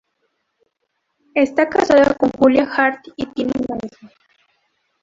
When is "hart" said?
2.75-3.05